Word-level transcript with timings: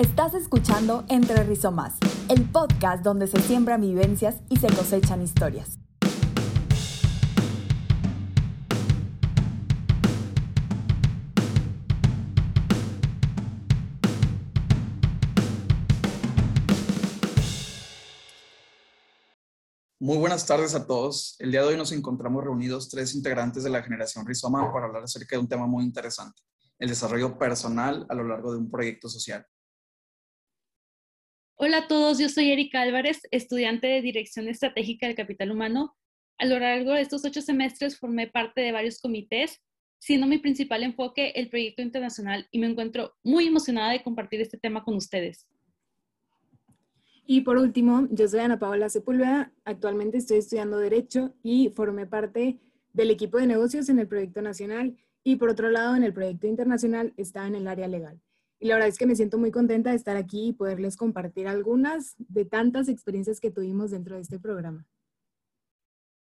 Estás 0.00 0.32
escuchando 0.32 1.04
Entre 1.10 1.44
Rizomas, 1.44 1.92
el 2.30 2.48
podcast 2.50 3.04
donde 3.04 3.26
se 3.26 3.38
siembran 3.42 3.82
vivencias 3.82 4.36
y 4.48 4.56
se 4.56 4.68
cosechan 4.68 5.20
historias. 5.20 5.78
Muy 19.98 20.16
buenas 20.16 20.46
tardes 20.46 20.74
a 20.74 20.86
todos. 20.86 21.36
El 21.40 21.50
día 21.50 21.60
de 21.60 21.66
hoy 21.66 21.76
nos 21.76 21.92
encontramos 21.92 22.42
reunidos 22.42 22.88
tres 22.88 23.14
integrantes 23.14 23.64
de 23.64 23.68
la 23.68 23.82
generación 23.82 24.26
Rizoma 24.26 24.72
para 24.72 24.86
hablar 24.86 25.02
acerca 25.02 25.36
de 25.36 25.40
un 25.40 25.48
tema 25.48 25.66
muy 25.66 25.84
interesante, 25.84 26.40
el 26.78 26.88
desarrollo 26.88 27.38
personal 27.38 28.06
a 28.08 28.14
lo 28.14 28.24
largo 28.24 28.52
de 28.52 28.60
un 28.60 28.70
proyecto 28.70 29.06
social. 29.10 29.46
Hola 31.62 31.76
a 31.76 31.88
todos, 31.88 32.18
yo 32.18 32.30
soy 32.30 32.50
Erika 32.50 32.80
Álvarez, 32.80 33.20
estudiante 33.30 33.86
de 33.86 34.00
Dirección 34.00 34.48
Estratégica 34.48 35.06
del 35.06 35.14
Capital 35.14 35.50
Humano. 35.50 35.94
A 36.38 36.46
lo 36.46 36.58
largo 36.58 36.92
de 36.92 37.02
estos 37.02 37.22
ocho 37.26 37.42
semestres 37.42 37.98
formé 37.98 38.28
parte 38.28 38.62
de 38.62 38.72
varios 38.72 38.98
comités, 38.98 39.60
siendo 39.98 40.26
mi 40.26 40.38
principal 40.38 40.82
enfoque 40.82 41.34
el 41.36 41.50
proyecto 41.50 41.82
internacional 41.82 42.48
y 42.50 42.60
me 42.60 42.66
encuentro 42.66 43.12
muy 43.22 43.46
emocionada 43.46 43.92
de 43.92 44.02
compartir 44.02 44.40
este 44.40 44.56
tema 44.56 44.82
con 44.82 44.94
ustedes. 44.94 45.46
Y 47.26 47.42
por 47.42 47.58
último, 47.58 48.08
yo 48.10 48.26
soy 48.26 48.40
Ana 48.40 48.58
Paola 48.58 48.88
Sepúlveda, 48.88 49.52
actualmente 49.66 50.16
estoy 50.16 50.38
estudiando 50.38 50.78
Derecho 50.78 51.34
y 51.42 51.68
formé 51.68 52.06
parte 52.06 52.58
del 52.94 53.10
equipo 53.10 53.36
de 53.36 53.46
negocios 53.46 53.90
en 53.90 53.98
el 53.98 54.08
proyecto 54.08 54.40
nacional 54.40 54.96
y 55.22 55.36
por 55.36 55.50
otro 55.50 55.68
lado 55.68 55.94
en 55.94 56.04
el 56.04 56.14
proyecto 56.14 56.46
internacional 56.46 57.12
está 57.18 57.46
en 57.46 57.54
el 57.54 57.68
área 57.68 57.86
legal. 57.86 58.18
Y 58.62 58.68
la 58.68 58.74
verdad 58.74 58.90
es 58.90 58.98
que 58.98 59.06
me 59.06 59.16
siento 59.16 59.38
muy 59.38 59.50
contenta 59.50 59.88
de 59.88 59.96
estar 59.96 60.18
aquí 60.18 60.48
y 60.48 60.52
poderles 60.52 60.98
compartir 60.98 61.48
algunas 61.48 62.14
de 62.18 62.44
tantas 62.44 62.88
experiencias 62.88 63.40
que 63.40 63.50
tuvimos 63.50 63.90
dentro 63.90 64.16
de 64.16 64.20
este 64.20 64.38
programa. 64.38 64.86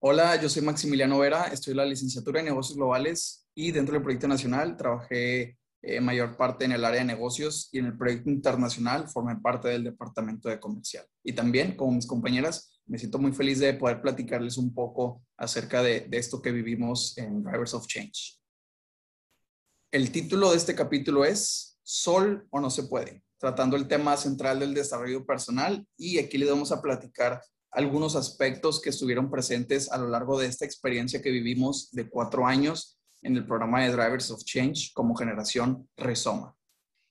Hola, 0.02 0.41
yo 0.41 0.47
soy 0.47 0.61
Maximiliano 0.61 1.19
Vera, 1.19 1.47
estoy 1.47 1.72
en 1.72 1.78
la 1.78 1.86
licenciatura 1.86 2.39
en 2.39 2.45
negocios 2.45 2.78
globales 2.78 3.45
y 3.53 3.72
dentro 3.72 3.94
del 3.94 4.03
proyecto 4.03 4.30
nacional 4.30 4.78
trabajé 4.78 5.58
eh, 5.81 6.00
mayor 6.00 6.38
parte 6.38 6.63
en 6.63 6.72
el 6.72 6.86
área 6.86 7.02
de 7.02 7.08
negocios 7.08 7.67
y 7.73 7.80
en 7.80 7.88
el 7.88 7.97
proyecto 7.97 8.30
internacional 8.30 9.09
formé 9.09 9.35
parte 9.35 9.67
del 9.67 9.83
departamento 9.83 10.47
de 10.47 10.61
comercial. 10.61 11.06
Y 11.22 11.33
también, 11.33 11.75
como 11.75 11.91
mis 11.91 12.08
compañeras, 12.08 12.81
me 12.85 12.97
siento 12.97 13.19
muy 13.19 13.33
feliz 13.33 13.59
de 13.59 13.73
poder 13.73 14.02
platicarles 14.02 14.58
un 14.58 14.73
poco 14.73 15.22
acerca 15.35 15.83
de, 15.83 16.08
de 16.08 16.17
esto 16.17 16.41
que 16.41 16.53
vivimos 16.53 17.17
en 17.17 17.44
Drivers 17.44 17.73
of 17.73 17.85
Change. 17.85 18.39
El 19.91 20.09
título 20.13 20.52
de 20.52 20.58
este 20.58 20.73
capítulo 20.73 21.25
es 21.25 21.69
sol 21.89 22.45
o 22.51 22.59
no 22.59 22.69
se 22.69 22.83
puede, 22.83 23.23
tratando 23.39 23.75
el 23.75 23.87
tema 23.87 24.15
central 24.15 24.59
del 24.59 24.75
desarrollo 24.75 25.25
personal 25.25 25.87
y 25.97 26.19
aquí 26.19 26.37
le 26.37 26.47
vamos 26.47 26.71
a 26.71 26.83
platicar 26.83 27.41
algunos 27.71 28.15
aspectos 28.15 28.79
que 28.79 28.91
estuvieron 28.91 29.31
presentes 29.31 29.91
a 29.91 29.97
lo 29.97 30.07
largo 30.07 30.39
de 30.39 30.45
esta 30.45 30.65
experiencia 30.65 31.19
que 31.19 31.31
vivimos 31.31 31.89
de 31.89 32.07
cuatro 32.07 32.45
años 32.45 32.99
en 33.23 33.35
el 33.35 33.47
programa 33.47 33.81
de 33.81 33.91
Drivers 33.91 34.29
of 34.29 34.43
Change 34.43 34.91
como 34.93 35.15
generación 35.15 35.89
Resoma. 35.97 36.55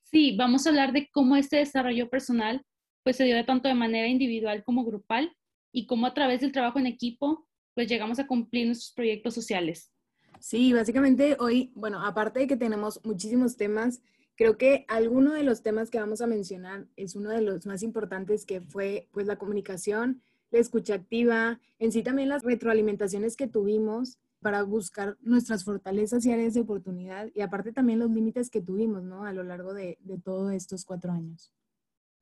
Sí, 0.05 0.37
vamos 0.37 0.65
a 0.65 0.69
hablar 0.69 0.93
de 0.93 1.09
cómo 1.11 1.35
este 1.35 1.57
desarrollo 1.57 2.09
personal 2.09 2.65
pues 3.03 3.17
se 3.17 3.25
dio 3.25 3.45
tanto 3.45 3.67
de 3.67 3.75
manera 3.75 4.07
individual 4.07 4.63
como 4.63 4.85
grupal 4.85 5.35
y 5.73 5.87
cómo 5.87 6.07
a 6.07 6.15
través 6.15 6.41
del 6.41 6.53
trabajo 6.53 6.79
en 6.79 6.87
equipo 6.87 7.49
pues 7.75 7.89
llegamos 7.89 8.21
a 8.21 8.29
cumplir 8.29 8.67
nuestros 8.67 8.93
proyectos 8.93 9.35
sociales. 9.35 9.93
Sí, 10.39 10.73
básicamente 10.73 11.37
hoy, 11.41 11.73
bueno, 11.75 12.01
aparte 12.07 12.39
de 12.39 12.47
que 12.47 12.57
tenemos 12.57 13.01
muchísimos 13.05 13.57
temas 13.57 14.01
Creo 14.39 14.57
que 14.57 14.85
alguno 14.87 15.33
de 15.33 15.43
los 15.43 15.63
temas 15.63 15.91
que 15.91 15.99
vamos 15.99 16.21
a 16.21 16.29
mencionar 16.29 16.87
es 16.95 17.17
uno 17.17 17.31
de 17.31 17.43
los 17.43 17.67
más 17.67 17.83
importantes 17.83 18.47
que 18.47 18.61
fue 18.61 19.09
pues 19.11 19.27
la 19.27 19.37
comunicación, 19.37 20.23
la 20.53 20.61
escucha 20.61 20.95
activa, 20.95 21.61
en 21.81 21.91
sí 21.91 22.05
también 22.05 22.29
las 22.29 22.45
retroalimentaciones 22.45 23.35
que 23.35 23.49
tuvimos 23.49 24.17
para 24.41 24.63
buscar 24.63 25.17
nuestras 25.23 25.65
fortalezas 25.65 26.25
y 26.25 26.31
áreas 26.31 26.55
de 26.55 26.61
oportunidad 26.61 27.29
y 27.35 27.41
aparte 27.41 27.73
también 27.73 27.99
los 27.99 28.13
límites 28.13 28.49
que 28.49 28.61
tuvimos 28.61 29.03
¿no? 29.03 29.25
a 29.25 29.33
lo 29.33 29.43
largo 29.43 29.75
de, 29.75 29.99
de 30.03 30.19
todos 30.19 30.53
estos 30.53 30.85
cuatro 30.85 31.11
años. 31.11 31.53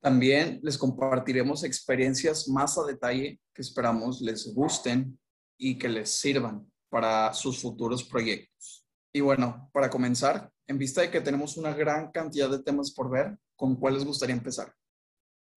También 0.01 0.59
les 0.63 0.75
compartiremos 0.75 1.63
experiencias 1.63 2.47
más 2.49 2.79
a 2.79 2.85
detalle 2.85 3.39
que 3.53 3.61
esperamos 3.61 4.21
les 4.21 4.51
gusten 4.55 5.19
y 5.55 5.77
que 5.77 5.87
les 5.87 6.09
sirvan 6.09 6.65
para 6.89 7.31
sus 7.33 7.61
futuros 7.61 8.03
proyectos. 8.03 8.86
Y 9.13 9.21
bueno, 9.21 9.69
para 9.73 9.89
comenzar, 9.89 10.51
en 10.67 10.77
vista 10.77 11.01
de 11.01 11.09
que 11.09 11.21
tenemos 11.21 11.57
una 11.57 11.73
gran 11.73 12.11
cantidad 12.11 12.49
de 12.49 12.61
temas 12.61 12.91
por 12.91 13.09
ver, 13.09 13.37
¿con 13.55 13.75
cuál 13.75 13.95
les 13.95 14.05
gustaría 14.05 14.35
empezar? 14.35 14.73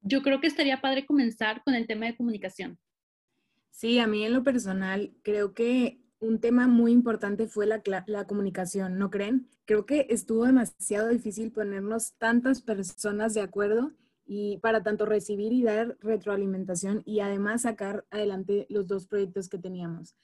Yo 0.03 0.22
creo 0.22 0.41
que 0.41 0.47
estaría 0.47 0.81
padre 0.81 1.05
comenzar 1.05 1.62
con 1.62 1.75
el 1.75 1.87
tema 1.87 2.06
de 2.06 2.16
comunicación. 2.16 2.78
Sí, 3.71 3.99
a 3.99 4.06
mí 4.06 4.25
en 4.25 4.33
lo 4.33 4.43
personal 4.43 5.15
creo 5.22 5.53
que 5.53 6.00
un 6.21 6.39
tema 6.39 6.66
muy 6.66 6.93
importante 6.93 7.47
fue 7.47 7.66
la, 7.66 7.83
la, 8.06 8.27
comunicación, 8.27 8.99
¿no 8.99 9.10
creen? 9.10 9.49
Creo 9.65 9.87
que 9.87 10.06
estuvo 10.10 10.44
demasiado 10.44 11.09
difícil 11.09 11.50
ponernos 11.50 12.15
tantas 12.19 12.60
personas 12.60 13.34
de 13.34 13.41
acuerdo 13.41 13.93
y 14.27 14.59
para 14.59 14.83
tanto 14.83 15.06
recibir 15.06 15.53
y 15.53 15.62
dar 15.62 15.97
retroalimentación 16.00 17.03
y 17.06 17.21
además 17.21 17.62
sacar 17.62 18.05
adelante 18.10 18.66
los 18.69 18.87
dos 18.87 19.06
proyectos 19.06 19.49
que 19.49 19.59
teníamos. 19.59 20.15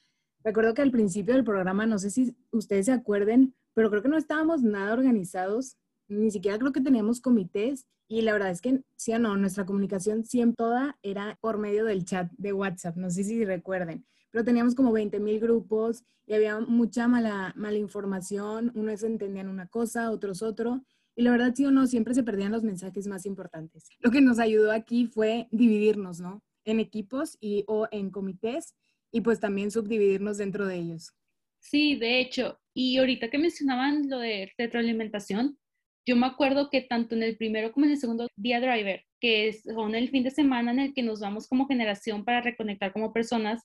Recuerdo 0.46 0.74
que 0.74 0.82
al 0.82 0.92
principio 0.92 1.34
del 1.34 1.42
programa, 1.42 1.86
no 1.86 1.98
sé 1.98 2.08
si 2.08 2.36
ustedes 2.52 2.86
se 2.86 2.92
acuerden, 2.92 3.56
pero 3.74 3.90
creo 3.90 4.00
que 4.00 4.08
no 4.08 4.16
estábamos 4.16 4.62
nada 4.62 4.92
organizados, 4.92 5.76
ni 6.06 6.30
siquiera 6.30 6.56
creo 6.56 6.70
que 6.70 6.80
teníamos 6.80 7.20
comités 7.20 7.84
y 8.06 8.20
la 8.20 8.32
verdad 8.32 8.52
es 8.52 8.60
que 8.60 8.80
sí 8.94 9.12
o 9.12 9.18
no, 9.18 9.36
nuestra 9.36 9.66
comunicación 9.66 10.24
siempre 10.24 10.54
toda 10.56 10.98
era 11.02 11.36
por 11.40 11.58
medio 11.58 11.84
del 11.84 12.04
chat 12.04 12.30
de 12.38 12.52
WhatsApp, 12.52 12.94
no 12.94 13.10
sé 13.10 13.24
si 13.24 13.44
recuerden, 13.44 14.06
pero 14.30 14.44
teníamos 14.44 14.76
como 14.76 14.92
20 14.92 15.18
mil 15.18 15.40
grupos 15.40 16.04
y 16.28 16.34
había 16.34 16.60
mucha 16.60 17.08
mala, 17.08 17.52
mala 17.56 17.78
información, 17.78 18.70
unos 18.76 19.02
entendían 19.02 19.48
una 19.48 19.66
cosa, 19.66 20.12
otros 20.12 20.42
otro, 20.42 20.84
y 21.16 21.22
la 21.22 21.32
verdad 21.32 21.54
sí 21.56 21.66
o 21.66 21.72
no, 21.72 21.88
siempre 21.88 22.14
se 22.14 22.22
perdían 22.22 22.52
los 22.52 22.62
mensajes 22.62 23.08
más 23.08 23.26
importantes. 23.26 23.88
Lo 23.98 24.12
que 24.12 24.20
nos 24.20 24.38
ayudó 24.38 24.70
aquí 24.70 25.08
fue 25.08 25.48
dividirnos, 25.50 26.20
¿no? 26.20 26.40
En 26.64 26.78
equipos 26.78 27.36
y 27.40 27.64
o 27.66 27.88
en 27.90 28.10
comités 28.10 28.76
y 29.12 29.20
pues 29.20 29.40
también 29.40 29.70
subdividirnos 29.70 30.38
dentro 30.38 30.66
de 30.66 30.76
ellos. 30.76 31.12
Sí, 31.60 31.96
de 31.96 32.20
hecho, 32.20 32.60
y 32.74 32.98
ahorita 32.98 33.28
que 33.28 33.38
mencionaban 33.38 34.08
lo 34.08 34.18
de 34.18 34.52
retroalimentación, 34.56 35.58
yo 36.06 36.14
me 36.14 36.26
acuerdo 36.26 36.70
que 36.70 36.82
tanto 36.82 37.16
en 37.16 37.24
el 37.24 37.36
primero 37.36 37.72
como 37.72 37.86
en 37.86 37.92
el 37.92 37.98
segundo 37.98 38.28
día 38.36 38.60
driver, 38.60 39.04
que 39.20 39.52
son 39.52 39.94
el 39.96 40.08
fin 40.10 40.22
de 40.22 40.30
semana 40.30 40.70
en 40.70 40.78
el 40.78 40.94
que 40.94 41.02
nos 41.02 41.20
vamos 41.20 41.48
como 41.48 41.66
generación 41.66 42.24
para 42.24 42.42
reconectar 42.42 42.92
como 42.92 43.12
personas, 43.12 43.62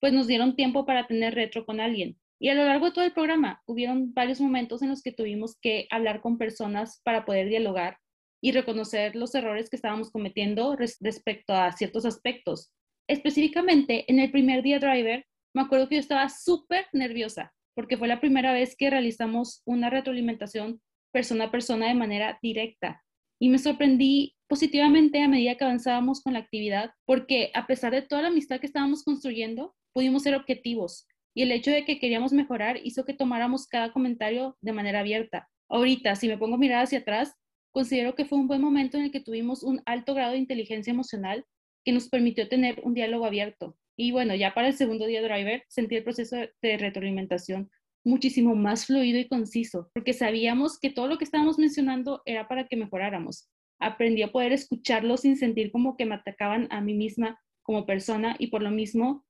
pues 0.00 0.12
nos 0.12 0.28
dieron 0.28 0.54
tiempo 0.54 0.86
para 0.86 1.06
tener 1.06 1.34
retro 1.34 1.66
con 1.66 1.80
alguien. 1.80 2.16
Y 2.38 2.48
a 2.48 2.54
lo 2.54 2.64
largo 2.64 2.86
de 2.86 2.92
todo 2.92 3.04
el 3.04 3.12
programa 3.12 3.62
hubieron 3.66 4.14
varios 4.14 4.40
momentos 4.40 4.82
en 4.82 4.88
los 4.88 5.02
que 5.02 5.12
tuvimos 5.12 5.58
que 5.60 5.88
hablar 5.90 6.20
con 6.20 6.38
personas 6.38 7.00
para 7.04 7.24
poder 7.24 7.48
dialogar 7.48 7.98
y 8.40 8.52
reconocer 8.52 9.16
los 9.16 9.34
errores 9.34 9.68
que 9.68 9.76
estábamos 9.76 10.10
cometiendo 10.10 10.76
respecto 10.76 11.52
a 11.52 11.72
ciertos 11.72 12.06
aspectos. 12.06 12.72
Específicamente, 13.10 14.04
en 14.06 14.20
el 14.20 14.30
primer 14.30 14.62
día 14.62 14.78
driver, 14.78 15.26
me 15.52 15.62
acuerdo 15.62 15.88
que 15.88 15.96
yo 15.96 16.00
estaba 16.00 16.28
súper 16.28 16.86
nerviosa 16.92 17.52
porque 17.74 17.96
fue 17.96 18.06
la 18.06 18.20
primera 18.20 18.52
vez 18.52 18.76
que 18.76 18.88
realizamos 18.88 19.62
una 19.64 19.90
retroalimentación 19.90 20.80
persona 21.12 21.46
a 21.46 21.50
persona 21.50 21.88
de 21.88 21.94
manera 21.94 22.38
directa. 22.40 23.02
Y 23.40 23.48
me 23.48 23.58
sorprendí 23.58 24.36
positivamente 24.46 25.20
a 25.24 25.26
medida 25.26 25.56
que 25.56 25.64
avanzábamos 25.64 26.22
con 26.22 26.34
la 26.34 26.38
actividad, 26.38 26.92
porque 27.04 27.50
a 27.52 27.66
pesar 27.66 27.92
de 27.92 28.02
toda 28.02 28.22
la 28.22 28.28
amistad 28.28 28.60
que 28.60 28.66
estábamos 28.66 29.02
construyendo, 29.02 29.74
pudimos 29.92 30.22
ser 30.22 30.36
objetivos. 30.36 31.08
Y 31.34 31.42
el 31.42 31.50
hecho 31.50 31.72
de 31.72 31.84
que 31.84 31.98
queríamos 31.98 32.32
mejorar 32.32 32.78
hizo 32.84 33.04
que 33.04 33.14
tomáramos 33.14 33.66
cada 33.66 33.92
comentario 33.92 34.56
de 34.60 34.72
manera 34.72 35.00
abierta. 35.00 35.48
Ahorita, 35.68 36.14
si 36.14 36.28
me 36.28 36.38
pongo 36.38 36.54
a 36.54 36.58
mirar 36.58 36.84
hacia 36.84 37.00
atrás, 37.00 37.34
considero 37.72 38.14
que 38.14 38.24
fue 38.24 38.38
un 38.38 38.46
buen 38.46 38.60
momento 38.60 38.98
en 38.98 39.04
el 39.04 39.10
que 39.10 39.20
tuvimos 39.20 39.64
un 39.64 39.82
alto 39.84 40.14
grado 40.14 40.32
de 40.32 40.38
inteligencia 40.38 40.92
emocional 40.92 41.44
que 41.84 41.92
nos 41.92 42.08
permitió 42.08 42.48
tener 42.48 42.80
un 42.84 42.94
diálogo 42.94 43.26
abierto. 43.26 43.76
Y 43.96 44.12
bueno, 44.12 44.34
ya 44.34 44.54
para 44.54 44.68
el 44.68 44.74
segundo 44.74 45.06
día 45.06 45.22
driver 45.22 45.64
sentí 45.68 45.96
el 45.96 46.04
proceso 46.04 46.36
de 46.62 46.76
retroalimentación 46.78 47.70
muchísimo 48.04 48.54
más 48.54 48.86
fluido 48.86 49.18
y 49.18 49.28
conciso, 49.28 49.90
porque 49.94 50.12
sabíamos 50.12 50.78
que 50.78 50.90
todo 50.90 51.06
lo 51.06 51.18
que 51.18 51.24
estábamos 51.24 51.58
mencionando 51.58 52.22
era 52.24 52.48
para 52.48 52.66
que 52.66 52.76
mejoráramos. 52.76 53.48
Aprendí 53.78 54.22
a 54.22 54.32
poder 54.32 54.52
escucharlo 54.52 55.16
sin 55.16 55.36
sentir 55.36 55.70
como 55.70 55.96
que 55.96 56.06
me 56.06 56.14
atacaban 56.14 56.66
a 56.70 56.80
mí 56.80 56.94
misma 56.94 57.40
como 57.62 57.86
persona 57.86 58.36
y 58.38 58.48
por 58.48 58.62
lo 58.62 58.70
mismo, 58.70 59.24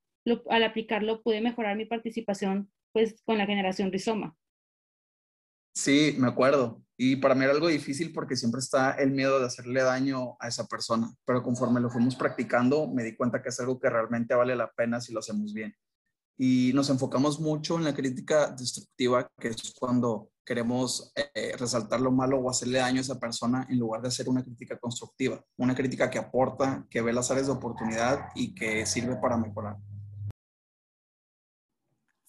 al 0.49 0.65
aplicarlo, 0.65 1.23
pude 1.23 1.41
mejorar 1.41 1.77
mi 1.77 1.85
participación 1.85 2.71
pues 2.93 3.21
con 3.25 3.39
la 3.39 3.47
generación 3.47 3.93
Rizoma. 3.93 4.37
Sí, 5.73 6.17
me 6.19 6.29
acuerdo. 6.29 6.83
Y 6.97 7.17
para 7.17 7.35
mí 7.35 7.45
era 7.45 7.55
algo 7.55 7.69
difícil 7.69 8.13
porque 8.13 8.37
siempre 8.37 8.59
está 8.59 8.93
el 8.93 9.11
miedo 9.13 9.41
de 9.41 9.47
hacerle 9.47 9.83
daño 9.83 10.37
a 10.39 10.49
esa 10.49 10.67
persona. 10.67 11.11
Pero 11.25 11.43
conforme 11.43 11.81
lo 11.81 11.89
fuimos 11.91 12.15
practicando, 12.15 12.89
me 12.89 13.03
di 13.03 13.17
cuenta 13.17 13.43
que 13.43 13.49
es 13.49 13.59
algo 13.61 13.81
que 13.81 13.89
realmente 13.89 14.35
vale 14.35 14.55
la 14.55 14.71
pena 14.71 15.01
si 15.01 15.13
lo 15.13 15.21
hacemos 15.21 15.55
bien. 15.55 15.75
y 16.43 16.73
nos 16.73 16.89
enfocamos 16.89 17.39
mucho 17.39 17.77
en 17.77 17.85
la 17.85 17.95
crítica 17.95 18.51
destructiva, 18.51 19.29
que 19.39 19.49
es 19.49 19.75
cuando 19.79 20.31
queremos 20.43 21.13
eh, 21.15 21.55
resaltar 21.59 22.01
lo 22.01 22.11
malo 22.11 22.39
o 22.39 22.51
hacerle 22.51 22.79
daño 22.79 22.99
a 22.99 23.03
esa 23.03 23.21
persona 23.21 23.67
en 23.69 23.79
lugar 23.79 24.01
de 24.03 24.09
hacer 24.09 24.29
una 24.29 24.43
crítica 24.43 24.79
constructiva, 24.79 25.45
una 25.59 25.75
crítica 25.75 26.11
que 26.11 26.19
aporta, 26.19 26.87
que 26.91 27.03
ve 27.03 27.13
las 27.13 27.31
áreas 27.31 27.47
de 27.47 27.53
oportunidad 27.53 28.31
y 28.35 28.55
que 28.55 28.87
sirve 28.87 29.17
para 29.17 29.37
mejorar. 29.37 29.77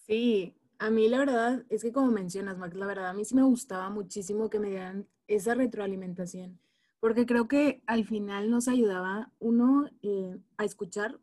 Sí, 0.06 0.61
a 0.82 0.90
mí 0.90 1.08
la 1.08 1.20
verdad 1.20 1.64
es 1.70 1.84
que 1.84 1.92
como 1.92 2.10
mencionas, 2.10 2.58
Max, 2.58 2.76
la 2.76 2.88
verdad 2.88 3.10
a 3.10 3.14
mí 3.14 3.24
sí 3.24 3.36
me 3.36 3.44
gustaba 3.44 3.92
muchísimo 3.92 4.50
que 4.50 4.60
me 4.60 4.70
dieran 4.70 5.08
esa 5.28 5.54
retroalimentación, 5.54 6.60
porque 7.00 7.28
creo 7.28 7.48
que 7.48 7.84
al 7.86 8.04
final 8.04 8.50
nos 8.50 8.68
ayudaba, 8.68 9.32
uno, 9.38 9.88
eh, 10.02 10.40
a 10.58 10.66
escuchar 10.66 11.20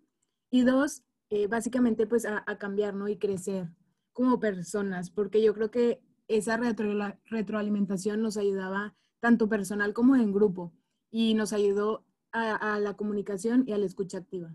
y 0.48 0.62
dos, 0.62 1.02
eh, 1.30 1.48
básicamente 1.48 2.06
pues 2.06 2.24
a, 2.24 2.44
cambiar, 2.56 2.94
¿no? 2.94 3.08
Y 3.08 3.18
crecer 3.18 3.68
como 4.12 4.38
personas, 4.38 5.10
porque 5.10 5.42
yo 5.42 5.52
creo 5.54 5.72
que 5.72 6.00
esa 6.28 6.56
retroalimentación 6.56 8.22
nos 8.22 8.36
ayudaba 8.36 8.94
tanto 9.18 9.48
personal 9.48 9.92
como 9.92 10.14
en 10.14 10.32
grupo 10.32 10.72
y 11.10 11.34
nos 11.34 11.52
ayudó 11.52 12.06
a, 12.30 12.74
a 12.74 12.78
la 12.78 12.94
comunicación 12.94 13.64
y 13.66 13.72
a 13.72 13.78
la 13.78 13.86
escucha 13.86 14.18
activa. 14.18 14.54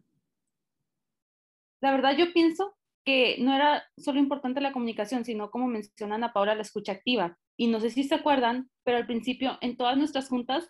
La 1.81 1.91
verdad 1.91 2.15
yo 2.17 2.31
pienso 2.31 2.73
que 3.05 3.37
no 3.39 3.53
era 3.53 3.83
solo 3.97 4.19
importante 4.19 4.61
la 4.61 4.73
comunicación, 4.73 5.25
sino 5.25 5.51
como 5.51 5.67
mencionan 5.67 6.23
a 6.23 6.33
Paula, 6.33 6.55
la 6.55 6.61
escucha 6.61 6.93
activa. 6.93 7.37
Y 7.57 7.67
no 7.67 7.79
sé 7.79 7.89
si 7.89 8.03
se 8.03 8.15
acuerdan, 8.15 8.69
pero 8.83 8.97
al 8.97 9.05
principio 9.05 9.57
en 9.61 9.77
todas 9.77 9.97
nuestras 9.97 10.29
juntas 10.29 10.67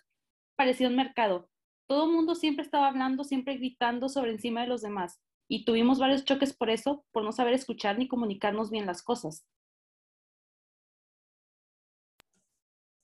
parecía 0.56 0.88
un 0.88 0.96
mercado. 0.96 1.48
Todo 1.86 2.06
el 2.06 2.12
mundo 2.12 2.34
siempre 2.34 2.64
estaba 2.64 2.88
hablando, 2.88 3.24
siempre 3.24 3.56
gritando 3.56 4.08
sobre 4.08 4.32
encima 4.32 4.62
de 4.62 4.68
los 4.68 4.82
demás. 4.82 5.20
Y 5.48 5.64
tuvimos 5.64 5.98
varios 5.98 6.24
choques 6.24 6.54
por 6.54 6.70
eso, 6.70 7.04
por 7.12 7.22
no 7.22 7.32
saber 7.32 7.54
escuchar 7.54 7.98
ni 7.98 8.08
comunicarnos 8.08 8.70
bien 8.70 8.86
las 8.86 9.02
cosas. 9.02 9.46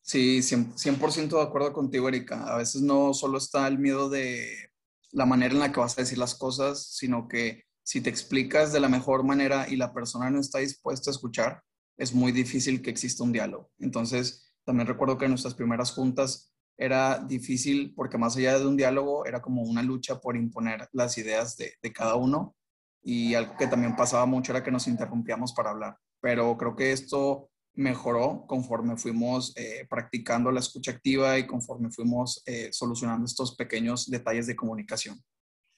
Sí, 0.03 0.41
100%, 0.43 1.37
de 1.37 1.43
acuerdo 1.43 1.73
contigo, 1.73 2.09
Erika. 2.09 2.53
A 2.53 2.57
veces 2.57 2.83
no 2.83 3.15
solo 3.15 3.39
está 3.39 3.69
el 3.69 3.79
miedo 3.79 4.09
de 4.09 4.73
la 5.13 5.25
manera 5.25 5.55
en 5.55 5.61
la 5.61 5.73
que 5.73 5.81
vas 5.81 5.97
a 5.97 6.01
decir 6.01 6.19
las 6.19 6.35
cosas, 6.35 6.97
sino 6.97 7.29
que 7.29 7.65
si 7.83 8.01
te 8.01 8.11
explicas 8.11 8.73
de 8.73 8.81
la 8.81 8.89
mejor 8.89 9.25
manera 9.25 9.67
y 9.69 9.77
la 9.77 9.93
persona 9.93 10.31
no 10.31 10.41
está 10.41 10.59
dispuesta 10.59 11.11
a 11.11 11.13
escuchar, 11.13 11.63
es 11.97 12.15
muy 12.15 12.33
difícil 12.33 12.83
que 12.83 12.91
exista 12.91 13.25
un 13.25 13.33
diálogo. 13.33 13.71
Entonces, 13.79 14.53
también 14.65 14.87
recuerdo 14.87 15.19
que 15.19 15.27
en 15.27 15.33
nuestras 15.33 15.55
primeras 15.55 15.93
juntas 15.93 16.53
era 16.79 17.19
difícil 17.19 17.93
porque 17.95 18.17
más 18.17 18.37
allá 18.37 18.59
de 18.59 18.67
un 18.67 18.77
diálogo 18.77 19.27
era 19.27 19.43
como 19.43 19.63
una 19.63 19.83
lucha 19.83 20.19
por 20.19 20.35
imponer 20.35 20.89
las 20.93 21.19
ideas 21.19 21.57
de, 21.57 21.75
cada 21.93 22.17
uno 22.17 22.57
y 23.03 23.35
algo 23.35 23.55
que 23.59 23.67
también 23.67 23.97
pasaba 23.97 24.25
mucho 24.25 24.53
era 24.53 24.63
que 24.65 24.71
nos 24.71 24.89
interrumpíamos 24.89 25.53
para 25.53 25.71
hablar. 25.71 25.99
Pero 26.23 26.57
creo 26.57 26.75
que 26.75 26.93
esto 26.93 27.51
mejoró 27.75 28.47
conforme 28.47 28.97
fuimos 28.97 29.55
eh, 29.57 29.87
practicando 29.89 30.51
la 30.51 30.61
escucha 30.61 30.93
activa 30.93 31.39
y 31.39 31.47
conforme 31.47 31.91
fuimos 31.91 32.43
eh, 32.47 32.71
solucionando 32.73 33.27
estos 33.27 33.57
pequeños 33.57 34.09
detalles 34.11 34.47
de 34.47 34.57
comunicación. 34.57 35.21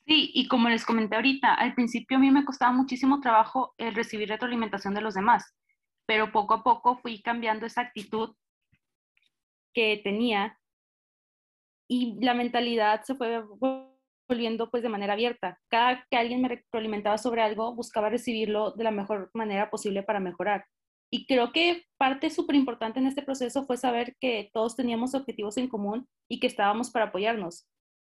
Sí, 0.06 0.32
y 0.34 0.48
como 0.48 0.68
les 0.68 0.84
comenté 0.84 1.14
ahorita, 1.14 1.54
al 1.54 1.74
principio 1.74 2.16
a 2.16 2.20
mí 2.20 2.30
me 2.30 2.44
costaba 2.44 2.72
muchísimo 2.72 3.20
trabajo 3.20 3.72
el 3.78 3.94
recibir 3.94 4.28
retroalimentación 4.28 4.94
de 4.94 5.00
los 5.00 5.14
demás, 5.14 5.54
pero 6.06 6.32
poco 6.32 6.54
a 6.54 6.64
poco 6.64 6.96
fui 6.96 7.22
cambiando 7.22 7.66
esa 7.66 7.82
actitud 7.82 8.34
que 9.72 10.00
tenía 10.02 10.58
y 11.88 12.18
la 12.20 12.34
mentalidad 12.34 13.02
se 13.04 13.14
fue 13.14 13.44
volviendo 14.28 14.70
pues 14.70 14.82
de 14.82 14.88
manera 14.88 15.12
abierta. 15.12 15.60
Cada 15.68 16.04
que 16.10 16.16
alguien 16.16 16.42
me 16.42 16.48
retroalimentaba 16.48 17.18
sobre 17.18 17.42
algo, 17.42 17.74
buscaba 17.74 18.08
recibirlo 18.08 18.72
de 18.72 18.84
la 18.84 18.90
mejor 18.90 19.30
manera 19.34 19.70
posible 19.70 20.02
para 20.02 20.20
mejorar. 20.20 20.66
Y 21.10 21.26
creo 21.26 21.52
que 21.52 21.84
parte 21.98 22.30
súper 22.30 22.56
importante 22.56 22.98
en 22.98 23.06
este 23.06 23.22
proceso 23.22 23.66
fue 23.66 23.76
saber 23.76 24.16
que 24.18 24.50
todos 24.54 24.74
teníamos 24.74 25.14
objetivos 25.14 25.58
en 25.58 25.68
común 25.68 26.08
y 26.30 26.40
que 26.40 26.46
estábamos 26.46 26.90
para 26.90 27.06
apoyarnos, 27.06 27.68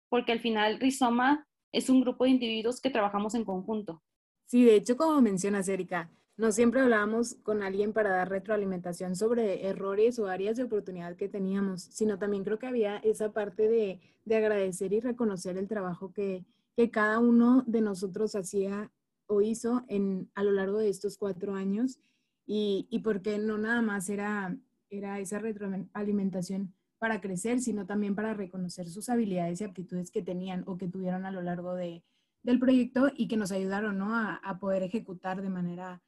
porque 0.09 0.33
al 0.33 0.41
final 0.41 0.81
Rizoma 0.81 1.47
es 1.73 1.89
un 1.91 2.01
grupo 2.01 2.25
de 2.25 2.31
individuos 2.31 2.81
que 2.81 2.91
trabajamos 2.91 3.35
en 3.35 3.45
conjunto. 3.45 4.03
Sí, 4.47 4.65
de 4.65 4.77
hecho, 4.77 4.97
como 4.97 5.21
mencionas, 5.21 5.69
Erika, 5.69 6.11
no 6.37 6.53
siempre 6.53 6.81
hablábamos 6.81 7.37
con 7.43 7.63
alguien 7.63 7.93
para 7.93 8.11
dar 8.11 8.29
retroalimentación 8.29 9.17
sobre 9.17 9.67
errores 9.67 10.19
o 10.19 10.29
áreas 10.29 10.57
de 10.57 10.65
oportunidad 10.65 11.17
que 11.17 11.29
teníamos, 11.29 11.83
sino 11.83 12.19
también 12.19 12.45
creo 12.45 12.59
que 12.59 12.67
había 12.67 12.99
esa 12.99 13.33
parte 13.33 13.69
de, 13.69 14.01
de 14.25 14.37
agradecer 14.37 14.93
y 14.93 15.01
reconocer 15.01 15.57
el 15.57 15.67
trabajo 15.67 16.13
que, 16.13 16.45
que, 16.77 16.91
cada 16.91 17.19
uno 17.19 17.65
de 17.67 17.81
nosotros 17.81 18.37
hacía 18.37 18.93
o 19.27 19.41
hizo 19.41 19.85
en, 19.89 20.31
a 20.35 20.45
lo 20.45 20.53
largo 20.53 20.79
de 20.79 20.91
estos 20.91 21.17
cuatro 21.17 21.55
años 21.55 21.99
y, 22.47 22.87
y 22.91 23.01
porque 23.01 23.39
no 23.39 23.57
nada 23.57 23.81
más 23.81 24.09
era, 24.11 24.57
era 24.91 25.19
esa 25.19 25.39
retroalimentación 25.39 26.75
para 27.07 27.21
crecer, 27.21 27.61
sino 27.61 27.87
también 27.87 28.17
para 28.17 28.35
reconocer 28.35 28.89
sus 28.89 29.09
habilidades 29.09 29.61
y 29.61 29.65
aptitudes 29.65 30.11
que 30.11 30.23
tenían 30.23 30.65
o 30.67 30.77
que 30.77 30.89
tuvieron 30.89 31.25
a 31.25 31.31
lo 31.31 31.41
largo 31.41 31.77
de, 31.77 32.03
del 32.43 32.59
proyecto 32.59 33.13
y 33.17 33.29
que 33.29 33.37
nos 33.37 33.53
ayudaron 33.53 33.97
¿no? 33.97 34.09
a, 34.13 34.59
poder 34.59 34.83
ejecutar 34.83 35.41
de 35.41 35.49
manera, 35.49 36.03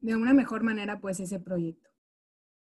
de 0.00 0.16
una 0.16 0.32
mejor 0.32 0.62
manera, 0.62 1.02
pues 1.02 1.20
ese 1.20 1.38
proyecto. 1.38 1.90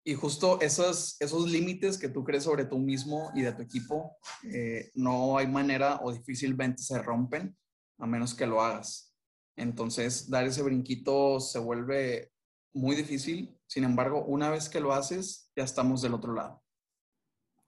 Y 0.05 0.14
justo 0.14 0.61
esos, 0.61 1.20
esos 1.20 1.50
límites 1.50 1.99
que 1.99 2.08
tú 2.08 2.23
crees 2.23 2.44
sobre 2.44 2.67
tú 2.67 2.79
mismo 2.79 3.32
y 3.34 3.43
de 3.43 3.52
tu 3.52 3.62
equipo, 3.62 4.17
eh, 4.44 4.93
no 4.94 5.37
hay 5.37 5.49
manera 5.49 5.99
o 6.05 6.12
difícilmente 6.12 6.84
se 6.84 7.02
rompen 7.02 7.56
a 7.99 8.06
menos 8.06 8.32
que 8.32 8.46
lo 8.46 8.62
hagas. 8.62 9.12
Entonces, 9.56 10.31
dar 10.31 10.46
ese 10.46 10.62
brinquito 10.62 11.40
se 11.40 11.58
vuelve 11.58 12.31
muy 12.75 12.94
difícil. 12.94 13.58
Sin 13.67 13.82
embargo, 13.82 14.25
una 14.25 14.50
vez 14.50 14.69
que 14.69 14.79
lo 14.79 14.93
haces, 14.93 15.50
ya 15.56 15.64
estamos 15.64 16.00
del 16.00 16.14
otro 16.14 16.32
lado. 16.32 16.61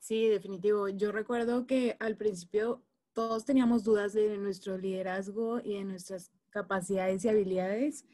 Sí, 0.05 0.29
definitivo. 0.29 0.87
Yo 0.91 1.13
recuerdo 1.13 1.67
que 1.67 1.97
al 1.99 2.19
principio 2.19 2.83
todos 3.15 3.47
teníamos 3.47 3.85
dudas 3.85 4.13
de 4.13 4.37
nuestro 4.37 4.77
liderazgo 4.77 5.61
y 5.65 5.79
de 5.79 5.85
nuestras 5.85 6.31
capacidades 6.51 7.25
y 7.25 7.31
habilidades. 7.31 8.05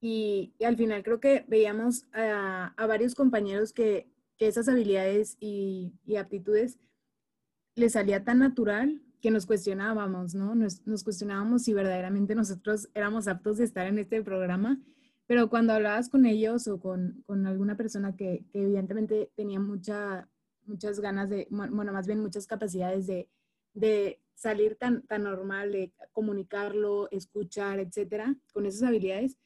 Y, 0.00 0.52
al 0.64 0.76
final 0.76 1.04
creo 1.04 1.20
que 1.20 1.44
veíamos 1.46 2.06
a, 2.12 2.74
varios 2.76 3.14
compañeros 3.14 3.72
que, 3.72 4.10
esas 4.38 4.68
habilidades 4.68 5.36
y, 5.38 5.92
aptitudes 6.18 6.80
les 7.76 7.92
salía 7.92 8.24
tan 8.24 8.40
natural 8.40 9.00
que 9.20 9.30
nos 9.30 9.46
cuestionábamos, 9.46 10.34
¿no? 10.34 10.56
Nos, 10.56 11.04
cuestionábamos 11.04 11.62
si 11.62 11.72
verdaderamente 11.72 12.34
nosotros 12.34 12.88
éramos 12.94 13.28
aptos 13.28 13.58
de 13.58 13.64
estar 13.64 13.86
en 13.86 14.00
este 14.00 14.20
programa, 14.24 14.82
pero 15.28 15.48
cuando 15.48 15.72
hablabas 15.72 16.08
con 16.08 16.26
ellos 16.26 16.66
o 16.66 16.80
con, 16.80 17.24
alguna 17.46 17.76
persona 17.76 18.16
que, 18.16 18.44
que 18.50 18.64
evidentemente 18.64 19.30
tenía 19.36 19.60
mucha 19.60 20.28
muchas 20.66 21.00
ganas 21.00 21.28
de, 21.30 21.46
bueno, 21.50 21.92
más 21.92 22.06
bien 22.06 22.20
muchas 22.20 22.46
capacidades 22.46 23.06
de, 23.06 23.28
de 23.74 24.20
salir 24.34 24.76
tan, 24.76 25.02
tan 25.02 25.24
normal, 25.24 25.72
de 25.72 25.92
comunicarlo, 26.12 27.08
escuchar, 27.10 27.78
etcétera, 27.78 28.36
con 28.52 28.66
esas 28.66 28.82
habilidades, 28.82 29.36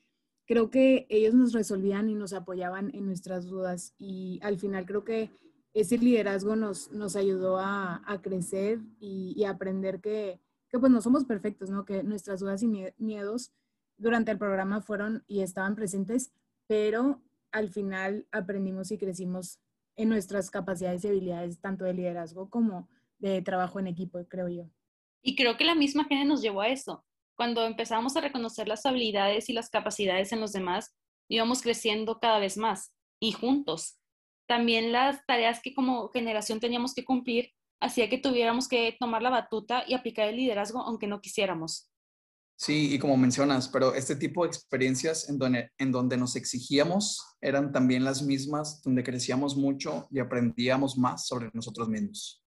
creo 0.47 0.71
que 0.71 1.07
ellos 1.11 1.35
nos 1.35 1.53
resolvían 1.53 2.09
y 2.09 2.15
nos 2.15 2.33
apoyaban 2.33 2.95
en 2.95 3.07
nuestras 3.07 3.47
dudas 3.47 3.95
y 3.99 4.41
al 4.43 4.59
final 4.59 4.87
creo 4.87 5.05
que 5.05 5.31
ese 5.75 5.99
liderazgo 5.99 6.57
nos, 6.57 6.91
nos 6.93 7.17
ayudó 7.17 7.59
a, 7.59 8.03
a 8.11 8.23
crecer 8.23 8.81
y, 8.99 9.35
y, 9.37 9.45
aprender 9.45 10.01
que, 10.01 10.41
que, 10.71 10.79
pues 10.79 10.91
no 10.91 11.03
somos 11.03 11.25
perfectos, 11.25 11.69
¿no? 11.69 11.85
Que 11.85 12.03
nuestras 12.03 12.41
dudas 12.41 12.63
y 12.63 12.69
miedos 12.97 13.53
durante 13.99 14.31
el 14.31 14.39
programa 14.39 14.81
fueron 14.81 15.23
y 15.27 15.41
estaban 15.41 15.75
presentes, 15.75 16.33
pero 16.67 17.21
al 17.53 17.69
final 17.69 18.27
aprendimos 18.33 18.91
y 18.91 18.97
crecimos 18.97 19.59
en 19.97 20.09
nuestras 20.09 20.51
capacidades 20.51 21.05
y 21.05 21.09
habilidades, 21.09 21.61
tanto 21.61 21.85
de 21.85 21.95
liderazgo 21.95 22.49
como 22.51 22.89
de 23.19 23.43
trabajo 23.43 23.81
en 23.81 23.87
equipo, 23.87 24.19
creo 24.29 24.49
yo. 24.49 24.71
Y 25.23 25.35
creo 25.35 25.57
que 25.57 25.65
la 25.65 25.75
misma 25.75 26.05
gente 26.05 26.25
nos 26.25 26.43
llevó 26.43 26.61
a 26.61 26.69
eso. 26.69 27.05
Cuando 27.35 27.67
empezamos 27.67 28.17
a 28.17 28.21
reconocer 28.21 28.69
las 28.69 28.87
habilidades 28.87 29.49
y 29.49 29.53
las 29.53 29.71
capacidades 29.71 30.33
en 30.33 30.41
los 30.41 30.53
demás, 30.53 30.95
íbamos 31.29 31.63
creciendo 31.63 32.19
cada 32.21 32.39
vez 32.39 32.57
más 32.57 32.93
y 33.21 33.33
juntos. 33.33 33.99
También 34.47 34.93
las 34.93 35.25
tareas 35.27 35.61
que 35.61 35.75
como 35.75 36.09
generación 36.11 36.61
teníamos 36.61 36.95
que 36.95 37.05
cumplir 37.05 37.53
hacía 37.81 38.09
que 38.09 38.19
tuviéramos 38.19 38.69
que 38.69 38.97
tomar 38.99 39.23
la 39.23 39.31
batuta 39.31 39.85
y 39.87 39.95
aplicar 39.95 40.29
el 40.29 40.37
liderazgo 40.37 40.81
aunque 40.81 41.07
no 41.07 41.21
quisiéramos. 41.21 41.91
Sí, 42.59 42.95
y 42.95 42.99
como 42.99 43.19
mencionas, 43.19 43.69
pero 43.69 43.95
este 43.95 44.17
tipo 44.17 44.43
de 44.43 44.49
experiencias 44.49 45.29
en 45.29 45.39
donde, 45.39 45.71
en 45.77 45.93
donde 45.93 46.17
nos 46.17 46.37
exigíamos 46.37 47.37
eran 47.43 47.71
también 47.71 48.03
las 48.03 48.23
mismas, 48.23 48.81
donde 48.83 49.05
crecíamos 49.05 49.57
mucho 49.57 50.09
y 50.11 50.21
aprendíamos 50.21 50.97
más 50.97 51.27
sobre 51.27 51.51
nosotros 51.53 51.89
mismos. 51.89 52.43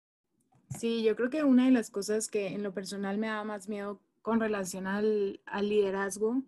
Sí, 0.79 1.03
yo 1.03 1.17
creo 1.17 1.31
que 1.31 1.43
una 1.43 1.65
de 1.65 1.71
las 1.71 1.91
cosas 1.91 2.29
que 2.29 2.49
en 2.49 2.63
lo 2.63 2.75
personal 2.75 3.17
me 3.17 3.29
daba 3.29 3.45
más 3.45 3.69
miedo 3.69 4.03
con 4.21 4.41
relación 4.41 4.87
al, 4.87 5.41
al 5.47 5.69
liderazgo 5.71 6.43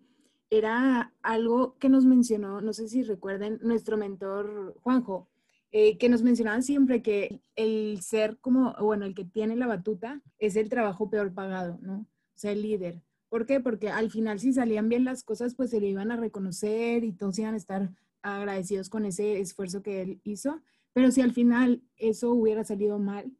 era 0.51 1.13
algo 1.23 1.77
que 1.79 1.89
nos 1.89 2.05
mencionó, 2.05 2.61
no 2.61 2.73
sé 2.73 2.87
si 2.87 3.01
recuerden, 3.01 3.59
nuestro 3.63 3.97
mentor 3.97 4.75
Juanjo, 4.81 5.29
eh, 5.71 5.97
que 5.97 6.09
nos 6.09 6.21
mencionaba 6.21 6.61
siempre 6.61 7.01
que 7.01 7.41
el 7.55 8.01
ser 8.01 8.37
como, 8.39 8.75
bueno, 8.79 9.05
el 9.05 9.15
que 9.15 9.25
tiene 9.25 9.55
la 9.55 9.67
batuta 9.67 10.21
es 10.37 10.55
el 10.55 10.69
trabajo 10.69 11.09
peor 11.09 11.33
pagado, 11.33 11.79
¿no? 11.81 11.99
O 12.01 12.39
sea, 12.39 12.51
el 12.51 12.61
líder 12.61 13.01
¿Por 13.29 13.45
qué? 13.45 13.59
Porque 13.59 13.89
al 13.89 14.09
final 14.09 14.39
si 14.39 14.53
salían 14.53 14.89
bien 14.89 15.03
las 15.03 15.23
cosas, 15.23 15.55
pues 15.55 15.69
se 15.69 15.81
le 15.81 15.87
iban 15.87 16.11
a 16.11 16.17
reconocer 16.17 17.03
y 17.03 17.11
todos 17.11 17.37
iban 17.39 17.53
a 17.53 17.57
estar 17.57 17.91
agradecidos 18.21 18.89
con 18.89 19.05
ese 19.05 19.39
esfuerzo 19.39 19.81
que 19.81 20.01
él 20.01 20.21
hizo. 20.23 20.61
Pero 20.93 21.11
si 21.11 21.21
al 21.21 21.33
final 21.33 21.83
eso 21.97 22.31
hubiera 22.31 22.63
salido 22.63 22.99
mal 22.99 23.31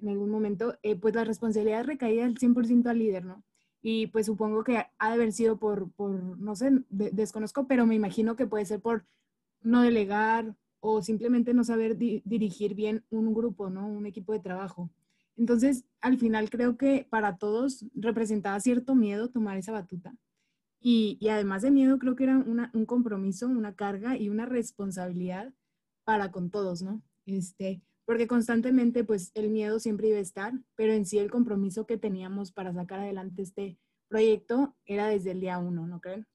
en 0.00 0.08
algún 0.08 0.30
momento, 0.30 0.78
eh, 0.82 0.96
pues 0.96 1.14
la 1.14 1.24
responsabilidad 1.24 1.84
recaía 1.84 2.24
al 2.24 2.36
100% 2.36 2.86
al 2.88 2.98
líder, 2.98 3.24
¿no? 3.24 3.44
Y 3.82 4.06
pues 4.08 4.26
supongo 4.26 4.64
que 4.64 4.78
ha 4.78 5.08
de 5.08 5.14
haber 5.14 5.32
sido 5.32 5.58
por, 5.58 5.90
por 5.92 6.10
no 6.38 6.56
sé, 6.56 6.70
desconozco, 6.88 7.66
pero 7.66 7.86
me 7.86 7.94
imagino 7.94 8.34
que 8.34 8.46
puede 8.46 8.64
ser 8.64 8.80
por 8.80 9.04
no 9.60 9.82
delegar 9.82 10.56
o 10.80 11.02
simplemente 11.02 11.54
no 11.54 11.64
saber 11.64 11.96
dirigir 11.96 12.74
bien 12.74 13.04
un 13.10 13.32
grupo, 13.34 13.70
¿no? 13.70 13.86
Un 13.86 14.06
equipo 14.06 14.32
de 14.32 14.40
trabajo. 14.40 14.90
Entonces, 15.36 15.84
al 16.00 16.18
final 16.18 16.50
creo 16.50 16.76
que 16.76 17.06
para 17.10 17.36
todos 17.38 17.84
representaba 17.94 18.60
cierto 18.60 18.94
miedo 18.94 19.30
tomar 19.30 19.56
esa 19.56 19.72
batuta. 19.72 20.14
Y, 20.80 21.16
y 21.20 21.28
además 21.28 21.62
de 21.62 21.70
miedo, 21.70 21.98
creo 21.98 22.14
que 22.14 22.24
era 22.24 22.36
una, 22.36 22.70
un 22.74 22.86
compromiso, 22.86 23.48
una 23.48 23.74
carga 23.74 24.16
y 24.16 24.28
una 24.28 24.46
responsabilidad 24.46 25.52
para 26.04 26.30
con 26.30 26.50
todos, 26.50 26.82
¿no? 26.82 27.02
Este, 27.26 27.82
porque 28.04 28.26
constantemente, 28.26 29.02
pues, 29.02 29.30
el 29.34 29.50
miedo 29.50 29.80
siempre 29.80 30.08
iba 30.08 30.18
a 30.18 30.20
estar, 30.20 30.52
pero 30.76 30.92
en 30.92 31.06
sí 31.06 31.18
el 31.18 31.30
compromiso 31.30 31.86
que 31.86 31.96
teníamos 31.96 32.52
para 32.52 32.72
sacar 32.74 33.00
adelante 33.00 33.42
este 33.42 33.78
proyecto 34.08 34.76
era 34.84 35.08
desde 35.08 35.30
el 35.30 35.40
día 35.40 35.58
uno, 35.58 35.86
¿no 35.86 36.00
creen? 36.00 36.26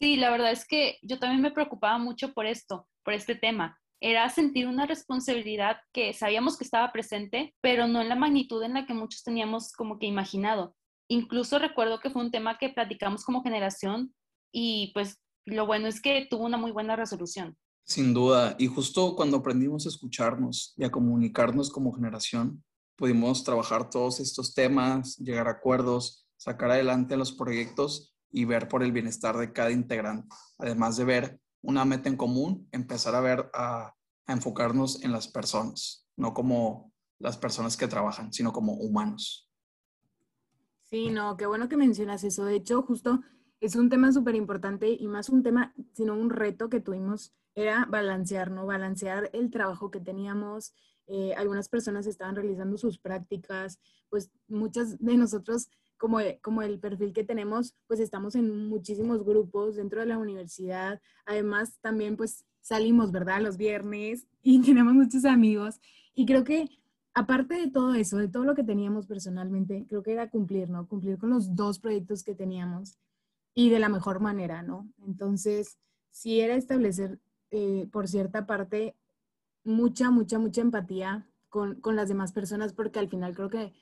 Sí, 0.00 0.16
la 0.16 0.30
verdad 0.30 0.52
es 0.52 0.66
que 0.66 0.98
yo 1.02 1.18
también 1.18 1.40
me 1.42 1.50
preocupaba 1.50 1.96
mucho 1.98 2.34
por 2.34 2.44
esto, 2.44 2.88
por 3.04 3.14
este 3.14 3.34
tema, 3.34 3.80
era 4.02 4.28
sentir 4.28 4.66
una 4.66 4.84
responsabilidad 4.84 5.76
que 5.92 6.12
sabíamos 6.12 6.58
que 6.58 6.64
estaba 6.64 6.90
presente, 6.90 7.54
pero 7.60 7.86
no 7.86 8.00
en 8.00 8.08
la 8.08 8.16
magnitud 8.16 8.60
en 8.64 8.74
la 8.74 8.84
que 8.84 8.94
muchos 8.94 9.22
teníamos 9.22 9.72
como 9.72 10.00
que 10.00 10.06
imaginado. 10.06 10.74
Incluso 11.08 11.60
recuerdo 11.60 12.00
que 12.00 12.10
fue 12.10 12.22
un 12.22 12.32
tema 12.32 12.58
que 12.58 12.68
platicamos 12.68 13.24
como 13.24 13.44
generación 13.44 14.12
y 14.52 14.90
pues 14.92 15.18
lo 15.46 15.66
bueno 15.66 15.86
es 15.86 16.02
que 16.02 16.26
tuvo 16.28 16.46
una 16.46 16.58
muy 16.58 16.72
buena 16.72 16.96
resolución. 16.96 17.56
Sin 17.84 18.12
duda, 18.12 18.56
y 18.58 18.66
justo 18.66 19.14
cuando 19.14 19.36
aprendimos 19.36 19.86
a 19.86 19.90
escucharnos 19.90 20.74
y 20.76 20.82
a 20.84 20.90
comunicarnos 20.90 21.70
como 21.70 21.92
generación, 21.92 22.64
pudimos 22.96 23.44
trabajar 23.44 23.88
todos 23.88 24.18
estos 24.18 24.52
temas, 24.52 25.16
llegar 25.18 25.46
a 25.46 25.52
acuerdos, 25.52 26.26
sacar 26.36 26.72
adelante 26.72 27.16
los 27.16 27.32
proyectos 27.32 28.16
y 28.32 28.46
ver 28.46 28.66
por 28.66 28.82
el 28.82 28.90
bienestar 28.90 29.36
de 29.36 29.52
cada 29.52 29.70
integrante, 29.70 30.26
además 30.58 30.96
de 30.96 31.04
ver 31.04 31.40
una 31.62 31.84
meta 31.84 32.08
en 32.08 32.16
común, 32.16 32.68
empezar 32.72 33.14
a 33.14 33.20
ver, 33.20 33.50
a, 33.54 33.94
enfocarnos 34.26 35.02
en 35.02 35.12
las 35.12 35.28
personas, 35.28 36.08
no 36.16 36.32
como 36.32 36.92
las 37.18 37.36
personas 37.36 37.76
que 37.76 37.88
trabajan, 37.88 38.32
sino 38.32 38.52
como 38.52 38.74
humanos. 38.74 39.50
Sí, 40.84 41.10
no, 41.10 41.36
qué 41.36 41.46
bueno 41.46 41.68
que 41.68 41.76
mencionas 41.76 42.24
eso. 42.24 42.44
De 42.44 42.54
hecho, 42.54 42.82
justo 42.82 43.20
es 43.60 43.76
un 43.76 43.90
tema 43.90 44.12
súper 44.12 44.34
importante 44.34 44.88
y 44.90 45.08
más 45.08 45.28
un 45.28 45.42
tema, 45.42 45.74
sino 45.92 46.14
un 46.14 46.30
reto 46.30 46.68
que 46.68 46.80
tuvimos, 46.80 47.34
era 47.54 47.84
balancear, 47.86 48.50
¿no? 48.50 48.64
Balancear 48.66 49.28
el 49.32 49.50
trabajo 49.50 49.90
que 49.90 50.00
teníamos. 50.00 50.74
Eh, 51.06 51.34
algunas 51.34 51.68
personas 51.68 52.06
estaban 52.06 52.36
realizando 52.36 52.78
sus 52.78 52.98
prácticas, 52.98 53.80
pues 54.08 54.30
muchas 54.48 54.98
de 54.98 55.16
nosotros 55.16 55.68
como, 55.98 56.18
como 56.42 56.62
el 56.62 56.78
perfil 56.78 57.12
que 57.12 57.24
tenemos, 57.24 57.74
pues 57.86 58.00
estamos 58.00 58.34
en 58.34 58.68
muchísimos 58.68 59.24
grupos 59.24 59.76
dentro 59.76 60.00
de 60.00 60.06
la 60.06 60.18
universidad. 60.18 61.00
Además, 61.26 61.78
también 61.80 62.16
pues 62.16 62.44
salimos, 62.60 63.12
¿verdad? 63.12 63.40
Los 63.40 63.56
viernes 63.56 64.26
y 64.42 64.60
tenemos 64.60 64.94
muchos 64.94 65.24
amigos. 65.24 65.80
Y 66.14 66.26
creo 66.26 66.44
que 66.44 66.68
aparte 67.14 67.54
de 67.54 67.70
todo 67.70 67.94
eso, 67.94 68.16
de 68.16 68.28
todo 68.28 68.44
lo 68.44 68.54
que 68.54 68.64
teníamos 68.64 69.06
personalmente, 69.06 69.86
creo 69.88 70.02
que 70.02 70.12
era 70.12 70.30
cumplir, 70.30 70.70
¿no? 70.70 70.86
Cumplir 70.86 71.18
con 71.18 71.30
los 71.30 71.54
dos 71.54 71.78
proyectos 71.78 72.22
que 72.22 72.34
teníamos 72.34 72.98
y 73.54 73.70
de 73.70 73.78
la 73.78 73.88
mejor 73.88 74.20
manera, 74.20 74.62
¿no? 74.62 74.88
Entonces, 75.06 75.78
sí 76.10 76.40
era 76.40 76.54
establecer 76.54 77.20
eh, 77.50 77.88
por 77.92 78.08
cierta 78.08 78.46
parte 78.46 78.96
mucha, 79.64 80.10
mucha, 80.10 80.38
mucha 80.38 80.62
empatía 80.62 81.26
con, 81.48 81.80
con 81.80 81.96
las 81.96 82.08
demás 82.08 82.32
personas, 82.32 82.72
porque 82.72 82.98
al 82.98 83.08
final 83.08 83.34
creo 83.34 83.50
que 83.50 83.72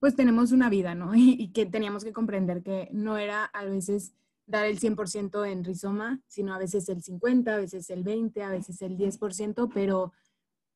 pues 0.00 0.14
tenemos 0.14 0.52
una 0.52 0.68
vida, 0.68 0.94
¿no? 0.94 1.12
Y, 1.14 1.52
que 1.52 1.66
teníamos 1.66 2.04
que 2.04 2.12
comprender 2.12 2.62
que 2.62 2.88
no 2.92 3.18
era 3.18 3.44
a 3.44 3.64
veces 3.64 4.14
dar 4.46 4.64
el 4.64 4.78
100% 4.80 5.46
en 5.50 5.64
rizoma, 5.64 6.20
sino 6.26 6.54
a 6.54 6.58
veces 6.58 6.88
el 6.88 7.02
50, 7.02 7.54
a 7.54 7.58
veces 7.58 7.90
el 7.90 8.02
20, 8.02 8.42
a 8.42 8.50
veces 8.50 8.80
el 8.82 8.96
10%, 8.96 9.70
pero 9.74 10.12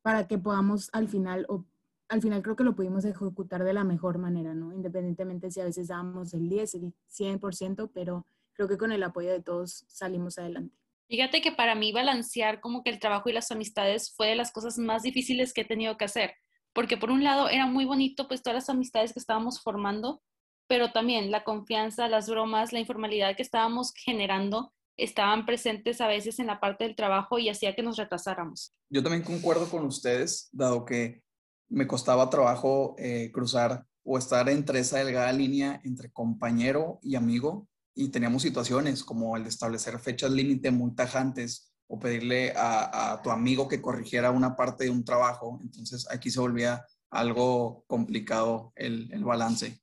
para 0.02 0.26
que 0.26 0.38
podamos 0.38 0.90
al 0.92 1.08
final, 1.08 1.46
o 1.48 1.64
al 2.08 2.20
final 2.20 2.42
creo 2.42 2.56
que 2.56 2.64
lo 2.64 2.74
pudimos 2.74 3.04
ejecutar 3.04 3.64
de 3.64 3.72
la 3.72 3.84
mejor 3.84 4.18
manera, 4.18 4.54
¿no? 4.54 4.72
Independientemente 4.74 5.50
si 5.50 5.60
a 5.60 5.64
veces 5.64 5.88
dábamos 5.88 6.34
el 6.34 6.48
10, 6.48 6.74
el 6.74 6.94
100%, 7.08 7.90
pero 7.94 8.26
creo 8.52 8.68
que 8.68 8.76
con 8.76 8.92
el 8.92 9.02
apoyo 9.02 9.30
de 9.30 9.40
todos 9.40 9.84
salimos 9.88 10.38
adelante. 10.38 10.76
Fíjate 11.08 11.40
que 11.40 11.52
para 11.52 11.74
mí 11.74 11.92
balancear 11.92 12.60
como 12.60 12.82
que 12.82 12.90
el 12.90 12.98
trabajo 12.98 13.28
y 13.28 13.32
las 13.32 13.50
amistades 13.50 14.12
fue 14.14 14.28
de 14.28 14.34
las 14.34 14.52
cosas 14.52 14.78
más 14.78 15.02
difíciles 15.02 15.52
que 15.52 15.62
he 15.62 15.64
tenido 15.66 15.96
que 15.96 16.04
hacer 16.04 16.34
porque 16.72 16.96
por 16.96 17.10
un 17.10 17.24
lado 17.24 17.48
era 17.48 17.66
muy 17.66 17.84
bonito 17.84 18.28
pues 18.28 18.42
todas 18.42 18.54
las 18.54 18.68
amistades 18.68 19.12
que 19.12 19.18
estábamos 19.18 19.60
formando, 19.60 20.22
pero 20.68 20.92
también 20.92 21.30
la 21.30 21.44
confianza, 21.44 22.08
las 22.08 22.28
bromas, 22.28 22.72
la 22.72 22.80
informalidad 22.80 23.36
que 23.36 23.42
estábamos 23.42 23.92
generando 23.94 24.72
estaban 24.96 25.46
presentes 25.46 26.00
a 26.00 26.06
veces 26.06 26.38
en 26.38 26.46
la 26.46 26.60
parte 26.60 26.84
del 26.84 26.96
trabajo 26.96 27.38
y 27.38 27.48
hacía 27.48 27.74
que 27.74 27.82
nos 27.82 27.96
retrasáramos. 27.96 28.74
Yo 28.90 29.02
también 29.02 29.22
concuerdo 29.22 29.68
con 29.68 29.84
ustedes, 29.86 30.48
dado 30.52 30.84
que 30.84 31.22
me 31.68 31.86
costaba 31.86 32.28
trabajo 32.28 32.94
eh, 32.98 33.30
cruzar 33.32 33.86
o 34.04 34.18
estar 34.18 34.48
entre 34.48 34.80
esa 34.80 34.98
delgada 34.98 35.32
línea 35.32 35.80
entre 35.84 36.10
compañero 36.10 36.98
y 37.02 37.14
amigo 37.14 37.68
y 37.94 38.08
teníamos 38.08 38.42
situaciones 38.42 39.04
como 39.04 39.36
el 39.36 39.44
de 39.44 39.48
establecer 39.48 39.98
fechas 39.98 40.30
límite 40.30 40.70
muy 40.70 40.94
tajantes 40.94 41.71
o 41.86 41.98
pedirle 41.98 42.52
a, 42.56 43.20
tu 43.22 43.30
amigo 43.30 43.68
que 43.68 43.82
corrigiera 43.82 44.30
una 44.30 44.56
parte 44.56 44.84
de 44.84 44.90
un 44.90 45.04
trabajo. 45.04 45.60
Entonces 45.62 46.06
aquí 46.10 46.30
se 46.30 46.40
volvía 46.40 46.84
algo 47.10 47.84
complicado 47.86 48.72
el, 48.76 49.12
el 49.12 49.24
balance. 49.24 49.82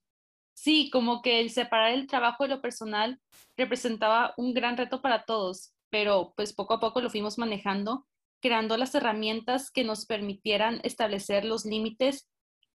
Sí, 0.54 0.90
como 0.92 1.22
que 1.22 1.40
el 1.40 1.52
separar 1.52 1.94
el 1.94 2.08
trabajo 2.08 2.44
de 2.44 2.50
lo 2.50 2.62
personal 2.62 3.22
representaba 3.56 4.34
un 4.38 4.54
gran 4.54 4.76
reto 4.76 5.02
para 5.02 5.24
todos, 5.24 5.74
pero 5.90 6.34
pues 6.36 6.54
poco 6.54 6.74
a 6.74 6.80
poco 6.80 7.02
lo 7.02 7.10
fuimos 7.10 7.38
manejando, 7.38 8.08
creando 8.42 8.76
las 8.78 8.94
herramientas 8.96 9.72
que 9.72 9.84
nos 9.84 10.06
permitieran 10.06 10.82
establecer 10.84 11.46
los 11.46 11.66
límites 11.66 12.28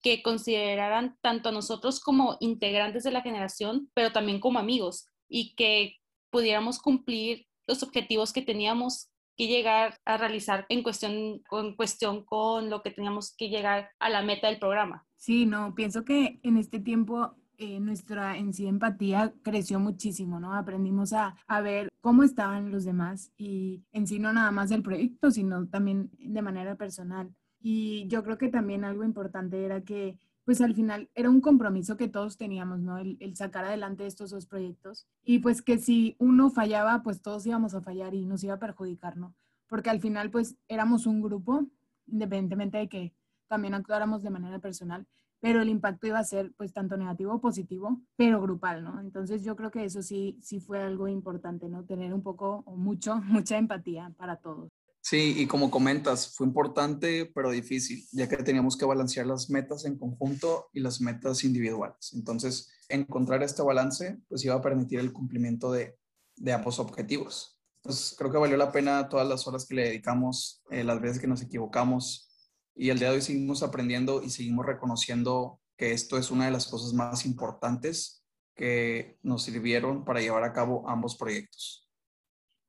que 0.03 0.23
consideraran 0.23 1.17
tanto 1.21 1.49
a 1.49 1.53
nosotros 1.53 2.01
como 2.01 2.37
integrantes 2.41 3.05
de 3.05 3.13
la 3.13 3.23
generación, 3.23 3.91
pero 3.95 4.13
también 4.13 4.41
como 4.41 4.59
amigos, 4.59 5.07
y 5.29 5.55
que 5.55 5.97
pudiéramos 6.31 6.81
cumplir 6.81 7.47
los 7.67 7.83
objetivos 7.83 8.33
que 8.33 8.43
teníamos 8.43 9.12
que 9.37 9.47
llegar 9.47 9.97
a 10.05 10.17
realizar 10.17 10.67
en 10.69 10.83
cuestión, 10.83 11.43
en 11.51 11.77
cuestión 11.77 12.25
con 12.25 12.71
lo 12.71 12.83
que 12.83 12.91
teníamos 12.91 13.35
que 13.37 13.49
llegar 13.49 13.91
a 13.99 14.09
la 14.11 14.23
meta 14.23 14.49
del 14.49 14.59
programa. 14.59 15.07
Sí, 15.17 15.47
no, 15.47 15.75
pienso 15.75 16.05
que 16.05 16.41
en 16.43 16.57
este 16.57 16.81
tiempo 16.81 17.37
eh, 17.59 17.79
nuestra 17.81 18.37
en 18.37 18.53
sí 18.53 18.67
empatía 18.67 19.33
creció 19.43 19.79
muchísimo, 19.79 20.41
¿no? 20.41 20.53
Aprendimos 20.53 21.13
a, 21.13 21.37
a, 21.47 21.61
ver 21.61 21.89
cómo 22.01 22.25
estaban 22.25 22.73
los 22.73 22.85
demás 22.85 23.33
y 23.37 23.85
en 23.93 24.07
sí 24.07 24.19
no 24.19 24.33
nada 24.33 24.51
más 24.51 24.71
del 24.71 24.83
proyecto, 24.83 25.31
sino 25.31 25.69
también 25.69 26.11
de 26.19 26.43
manera 26.43 26.75
personal. 26.75 27.33
Y 27.61 28.09
yo 28.09 28.25
creo 28.25 28.37
que 28.37 28.49
también 28.49 28.85
algo 28.85 29.05
importante 29.05 29.65
era 29.65 29.83
que 29.83 30.19
pues 30.45 30.61
al 30.61 30.75
final 30.75 31.09
era 31.15 31.31
un 31.31 31.41
compromiso 31.41 31.97
que 31.97 32.09
todos 32.09 32.37
teníamos, 32.37 32.81
¿no? 32.81 32.99
El, 32.99 33.37
sacar 33.37 33.65
adelante 33.65 34.07
estos 34.07 34.31
dos 34.31 34.47
proyectos. 34.47 35.07
Y 35.25 35.39
pues 35.39 35.63
que 35.63 35.79
si 35.79 36.17
uno 36.19 36.51
fallaba, 36.51 37.03
pues 37.03 37.23
todos 37.23 37.47
íbamos 37.47 37.75
a 37.75 37.81
fallar 37.81 38.15
y 38.15 38.27
nos 38.27 38.43
iba 38.43 38.55
a 38.55 38.59
perjudicar, 38.59 39.17
¿no? 39.17 39.35
Porque 39.69 39.91
al 39.91 40.01
final, 40.01 40.31
pues 40.31 40.57
éramos 40.69 41.07
un 41.07 41.23
grupo, 41.23 41.67
independientemente 42.07 42.79
de 42.79 42.89
que 42.89 43.15
también 43.49 43.75
actuáramos 43.75 44.23
de 44.23 44.31
manera 44.31 44.59
personal, 44.59 45.07
pero 45.41 45.61
el 45.61 45.69
impacto 45.69 46.07
iba 46.07 46.19
a 46.19 46.25
ser 46.25 46.53
pues 46.57 46.73
tanto 46.73 46.97
negativo 46.97 47.35
o 47.35 47.41
positivo, 47.41 48.01
pero 48.17 48.41
grupal, 48.41 48.85
¿no? 48.85 49.01
Entonces 49.01 49.45
yo 49.45 49.57
creo 49.57 49.71
que 49.71 49.85
eso 49.85 50.03
sí, 50.03 50.39
sí 50.41 50.61
fue 50.61 50.81
algo 50.81 51.09
importante, 51.09 51.69
¿no? 51.69 51.85
Tener 51.85 52.15
un 52.15 52.23
poco 52.23 52.63
o 52.67 52.77
mucho, 52.77 53.17
mucha 53.27 53.59
empatía 53.59 54.13
para 54.17 54.37
todos. 54.37 54.71
Sí, 55.05 55.35
y 55.37 55.47
como 55.49 55.69
comentas, 55.69 56.33
fue 56.37 56.47
importante 56.47 57.31
pero 57.35 57.51
difícil, 57.51 58.07
ya 58.13 58.29
que 58.29 58.37
teníamos 58.37 58.77
que 58.77 58.85
balancear 58.85 59.27
las 59.27 59.51
metas 59.51 59.85
en 59.85 59.99
conjunto 59.99 60.71
y 60.73 60.79
las 60.79 61.01
metas 61.01 61.43
individuales. 61.43 62.13
Entonces, 62.15 62.71
encontrar 62.89 63.43
este 63.43 63.63
balance 63.63 64.19
pues 64.29 64.45
iba 64.45 64.55
a 64.55 64.63
permitir 64.63 65.01
el 65.01 65.13
cumplimiento 65.13 65.73
de, 65.73 65.99
de 66.37 66.53
ambos 66.53 66.79
objetivos. 66.79 67.59
Entonces, 67.83 68.15
creo 68.17 68.31
que 68.31 68.39
valió 68.39 68.57
la 68.57 68.71
pena 68.71 69.09
todas 69.09 69.27
las 69.27 69.45
horas 69.49 69.67
que 69.67 69.75
le 69.75 69.89
dedicamos, 69.89 70.63
eh, 70.71 70.85
las 70.85 71.01
veces 71.01 71.19
que 71.19 71.27
nos 71.27 71.43
equivocamos 71.43 72.31
y 72.77 72.91
el 72.91 73.01
día 73.01 73.11
de 73.11 73.17
hoy 73.17 73.23
seguimos 73.23 73.65
aprendiendo 73.65 74.23
y 74.23 74.31
seguimos 74.31 74.65
reconociendo 74.65 75.61
que 75.77 75.93
esto 75.93 76.17
es 76.17 76.31
una 76.31 76.45
de 76.45 76.53
las 76.53 76.69
cosas 76.69 76.93
más 76.93 77.27
importantes 77.27 78.25
que 78.55 79.19
nos 79.23 79.43
sirvieron 79.43 80.05
para 80.05 80.21
llevar 80.21 80.45
a 80.45 80.53
cabo 80.53 80.89
ambos 80.89 81.17
proyectos 81.17 81.82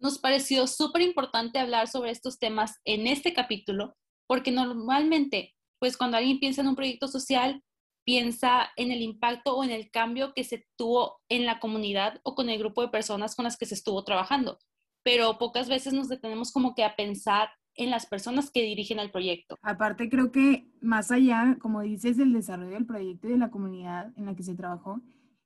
nos 0.04 0.20
pareció 0.20 0.68
súper 0.68 1.02
importante 1.02 1.60
hablar 1.60 1.88
sobre 1.88 2.12
estos 2.12 2.38
temas 2.38 2.80
en 2.84 3.08
este 3.08 3.34
capítulo, 3.34 3.96
porque 4.28 4.52
normalmente, 4.52 5.56
pues 5.80 5.96
cuando 5.96 6.18
alguien 6.18 6.40
piensa 6.40 6.62
en 6.62 6.68
un 6.68 6.76
proyecto 6.76 7.08
social, 7.08 7.64
piensa 8.06 8.70
en 8.76 8.92
el 8.92 9.02
impacto 9.02 9.56
o 9.56 9.64
en 9.64 9.72
el 9.72 9.90
cambio 9.90 10.34
que 10.34 10.44
se 10.44 10.66
tuvo 10.78 11.22
en 11.30 11.46
la 11.46 11.60
comunidad 11.60 12.20
o 12.24 12.36
con 12.36 12.50
el 12.50 12.60
grupo 12.60 12.82
de 12.82 12.90
personas 12.90 13.34
con 13.34 13.46
las 13.46 13.58
que 13.58 13.66
se 13.66 13.76
estuvo 13.76 14.04
trabajando, 14.04 14.60
pero 15.04 15.38
pocas 15.38 15.70
veces 15.70 15.94
nos 15.94 16.10
detenemos 16.10 16.52
como 16.52 16.76
que 16.76 16.84
a 16.84 16.98
pensar 16.98 17.50
en 17.76 17.90
las 17.90 18.06
personas 18.06 18.52
que 18.52 18.62
dirigen 18.62 19.00
el 19.00 19.10
proyecto. 19.10 19.58
Aparte, 19.62 20.10
creo 20.10 20.34
que 20.34 20.68
más 20.82 21.12
allá, 21.12 21.58
como 21.62 21.82
dices, 21.82 22.18
del 22.18 22.34
desarrollo 22.34 22.74
del 22.74 22.86
proyecto 22.86 23.28
y 23.28 23.32
de 23.32 23.38
la 23.38 23.52
comunidad 23.52 24.12
en 24.18 24.26
la 24.26 24.36
que 24.36 24.44
se 24.44 24.54
trabajó, 24.54 25.02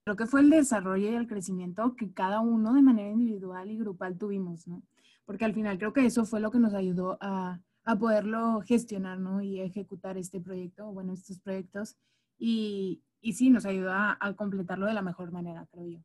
creo 0.07 0.15
que 0.15 0.25
fue 0.25 0.39
el 0.39 0.49
desarrollo 0.49 1.11
y 1.11 1.15
el 1.15 1.27
crecimiento 1.27 1.93
que 1.97 2.13
cada 2.13 2.39
uno 2.39 2.73
de 2.73 2.81
manera 2.81 3.09
individual 3.09 3.69
y 3.69 3.77
grupal 3.77 4.17
tuvimos, 4.17 4.65
¿no? 4.65 4.81
Porque 5.25 5.43
al 5.43 5.53
final 5.53 5.77
creo 5.77 5.91
que 5.91 6.05
eso 6.05 6.23
fue 6.23 6.39
lo 6.39 6.49
que 6.49 6.59
nos 6.59 6.73
ayudó 6.73 7.17
a, 7.19 7.59
a 7.83 7.95
poderlo 7.97 8.61
gestionar, 8.61 9.19
¿no? 9.19 9.41
Y 9.41 9.59
ejecutar 9.59 10.17
este 10.17 10.39
proyecto, 10.39 10.93
bueno, 10.93 11.11
estos 11.11 11.41
proyectos. 11.41 11.97
Y, 12.39 13.01
y 13.19 13.33
sí, 13.33 13.49
nos 13.49 13.65
ayudó 13.65 13.91
a, 13.91 14.17
a 14.21 14.33
completarlo 14.33 14.85
de 14.85 14.93
la 14.93 15.01
mejor 15.01 15.33
manera, 15.33 15.67
creo 15.73 15.87
yo. 15.89 15.99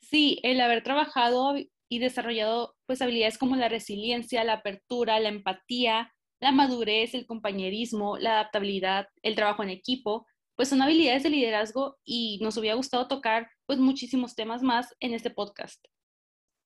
Sí, 0.00 0.40
el 0.42 0.58
haber 0.62 0.82
trabajado 0.82 1.56
y 1.90 1.98
desarrollado 1.98 2.74
pues 2.86 3.02
habilidades 3.02 3.36
como 3.36 3.54
la 3.56 3.68
resiliencia, 3.68 4.44
la 4.44 4.54
apertura, 4.54 5.20
la 5.20 5.28
empatía, 5.28 6.10
la 6.40 6.52
madurez, 6.52 7.12
el 7.12 7.26
compañerismo, 7.26 8.16
la 8.16 8.40
adaptabilidad, 8.40 9.08
el 9.20 9.34
trabajo 9.34 9.62
en 9.62 9.68
equipo, 9.68 10.26
pues 10.56 10.68
son 10.68 10.82
habilidades 10.82 11.22
de 11.22 11.30
liderazgo 11.30 11.98
y 12.04 12.38
nos 12.42 12.56
hubiera 12.56 12.76
gustado 12.76 13.08
tocar 13.08 13.50
pues 13.66 13.78
muchísimos 13.78 14.34
temas 14.34 14.62
más 14.62 14.94
en 15.00 15.14
este 15.14 15.30
podcast. 15.30 15.84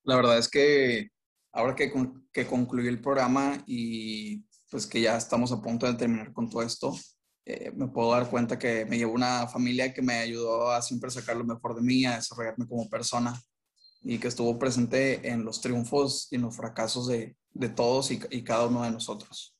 La 0.05 0.17
verdad 0.17 0.39
es 0.39 0.49
que 0.49 1.09
ahora 1.53 1.75
que, 1.75 1.93
que 2.33 2.47
concluí 2.47 2.87
el 2.89 3.01
programa 3.01 3.63
y 3.67 4.45
pues 4.71 4.87
que 4.87 5.01
ya 5.01 5.17
estamos 5.17 5.53
a 5.53 5.63
punto 5.63 5.87
de 5.87 5.95
terminar 5.95 6.33
con 6.33 6.49
todo 6.49 6.63
esto, 6.63 6.95
eh, 7.47 7.73
me 7.75 7.89
puedo 7.89 8.13
dar 8.13 8.29
cuenta 8.29 8.59
que 8.59 8.85
me 8.85 8.99
llevo 8.99 9.15
una 9.15 9.49
familia 9.49 9.95
que 9.95 10.03
me 10.03 10.19
ayudó 10.19 10.71
a 10.71 10.83
siempre 10.83 11.11
sacar 11.11 11.37
lo 11.37 11.45
mejor 11.45 11.75
de 11.75 11.83
mí, 11.83 12.05
a 12.05 12.17
desarrollarme 12.17 12.67
como 12.67 12.91
persona 12.91 13.41
y 14.03 14.19
que 14.19 14.29
estuvo 14.29 14.59
presente 14.59 15.27
en 15.29 15.45
los 15.45 15.61
triunfos 15.61 16.29
y 16.31 16.37
en 16.37 16.43
los 16.43 16.57
fracasos 16.57 17.09
de, 17.09 17.37
de 17.51 17.69
todos 17.71 18.11
y, 18.11 18.21
y, 18.31 18.43
cada 18.45 18.67
uno 18.67 18.83
de 18.83 18.91
nosotros. 18.91 19.57